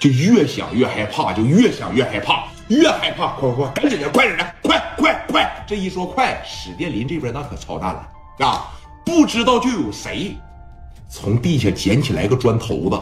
[0.00, 5.64] 就越想越害怕，就越想越害怕，越害怕，快快快，赶紧的，快点的，快快快！
[5.66, 8.70] 这一说快，史殿林这边那可操蛋了啊！
[9.04, 10.36] 不知道就有谁
[11.08, 13.00] 从地下捡起来个砖头子，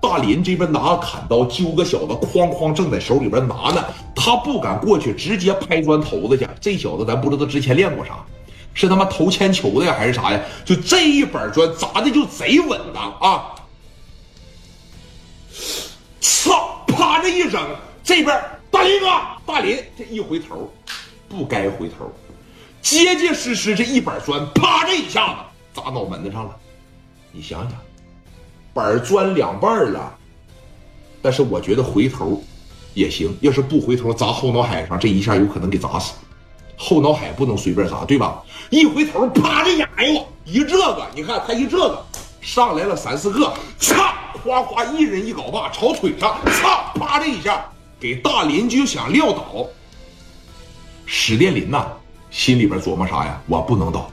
[0.00, 3.82] 大林这边拿个砍刀揪个小子，哐哐正在手里边拿呢，
[4.14, 6.46] 他不敢过去直接拍砖头子去。
[6.60, 8.16] 这小子咱不知道之前练过啥，
[8.74, 10.40] 是他妈投铅球的呀还是啥呀？
[10.64, 13.54] 就这一板砖砸的就贼稳当啊！
[16.20, 16.84] 操！
[16.86, 17.20] 啪！
[17.20, 18.38] 这一扔，这边
[18.70, 19.06] 大林哥，
[19.46, 20.72] 大林这一回头，
[21.28, 22.12] 不该回头，
[22.82, 24.84] 结结实实这一板砖，啪！
[24.84, 25.36] 这一下子
[25.72, 26.56] 砸脑门子上了。
[27.32, 27.78] 你想想，
[28.74, 30.16] 板砖两半了，
[31.22, 32.42] 但是我觉得回头
[32.94, 33.36] 也行。
[33.40, 36.12] 要是不回头砸后脑海上，这一下有可能给砸死。
[36.76, 38.42] 后脑海不能随便砸，对吧？
[38.70, 39.64] 一回头，啪！
[39.64, 42.04] 这哎呦，一这个，你看他一这个。
[42.40, 43.94] 上来了三四个，操，
[44.42, 47.64] 哗哗，一人一镐把朝腿上，擦，啪的一下，
[47.98, 49.66] 给大林就想撂倒。
[51.04, 51.86] 史殿林呐，
[52.30, 53.40] 心里边琢磨啥呀？
[53.46, 54.10] 我不能倒。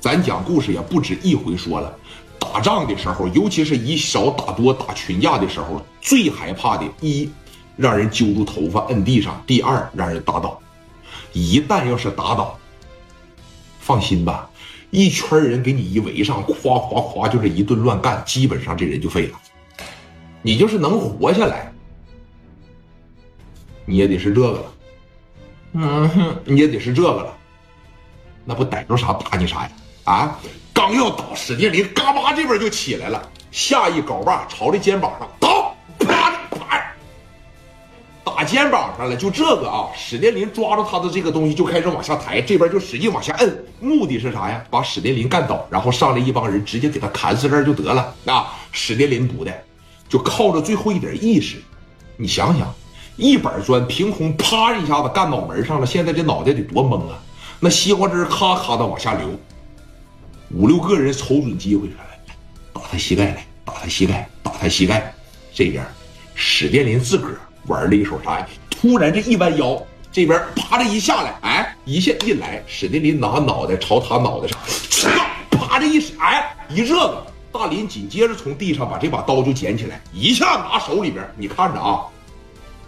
[0.00, 1.94] 咱讲故事也不止一回说了，
[2.38, 7.30] 打仗的时候，尤其是以少打多、打群架的时候，最害怕的一，
[7.76, 10.58] 让人揪住头发摁地上；第二，让人打倒。
[11.32, 12.58] 一旦要是打倒，
[13.80, 14.48] 放心吧。
[14.92, 19.40] 一圈人给你一围上，夸夸夸，就这一顿乱干，基本上这人就废了。
[20.42, 21.72] 你就是能活下来，
[23.86, 24.64] 你也得是这个了。
[25.72, 27.34] 嗯哼，你也得是这个了。
[28.44, 29.70] 那不逮着啥打你啥呀？
[30.04, 30.38] 啊！
[30.74, 35.48] 刚要倒，史殿林嘎巴这边就起来了，下一镐把朝着肩膀上打，
[38.44, 39.88] 肩膀上了，就这个啊！
[39.96, 44.62] 史殿林抓住他的这个东西就开始往下抬，这边就使劲往下摁，目的是啥呀？
[44.70, 48.52] 把史殿林干倒，然后上来一帮人直接给他砍死这就得了啊！
[48.70, 49.52] 史殿林不的，
[50.08, 51.62] 就靠着最后一点意识。
[52.16, 52.72] 你想想，
[53.16, 57.18] 一板砖凭空啪一下子干脑门上了，现在这脑袋得多懵啊！
[57.60, 59.28] 那西瓜汁咔咔的往下流，
[60.50, 62.18] 五六个人瞅准机会来
[62.72, 65.14] 打他膝盖来，打他膝盖，打他膝盖。
[65.54, 65.84] 这边
[66.34, 67.38] 史殿林自个儿。
[67.66, 68.46] 玩了一手啥呀？
[68.70, 69.80] 突然这一弯腰，
[70.10, 74.58] 这边啪的一下来，哎，一下一来，史殿林拿脑袋朝他脑袋上，
[75.50, 82.02] 啪的一，哎，一这个，大林紧接着从地上把这把刀就捡起来，一下拿手里边，你看着啊，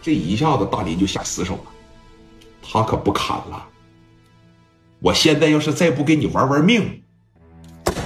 [0.02, 1.70] 这一下子大林就下死手了，
[2.60, 3.64] 他可不砍了，
[4.98, 7.02] 我现在要是再不给你玩玩命，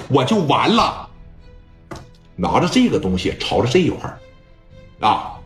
[0.09, 1.09] 我就完了。
[2.37, 4.19] 拿着这个东西朝着这一块
[5.01, 5.38] 啊。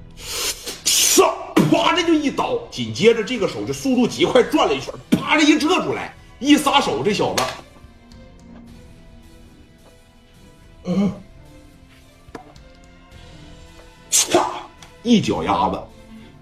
[1.72, 1.94] 啪！
[1.96, 7.42] 这就一刀，紧接着这个手就速度极快，转了一圈，啪的一撤出来，一撒手，这小子，
[10.84, 11.12] 嗯，
[14.10, 14.42] 唰，
[15.02, 15.80] 一脚丫子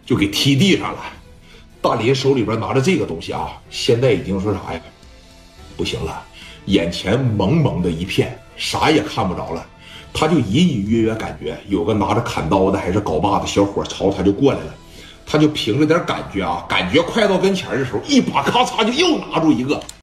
[0.04, 0.98] 就给踢地上了。
[1.80, 4.80] 大林手里边拿着这个东西啊，现在已经说啥呀？
[5.76, 6.22] 不行了，
[6.66, 9.66] 眼前蒙蒙的一片，啥也看不着了。
[10.12, 14.74] 他就隐隐约约感觉有个拿着砍刀的还是镐把的小伙朝他就过来了。
[15.30, 19.80] 他就凭着点感觉啊，感觉快到跟前的时候，一把咔嚓就又拿住一个。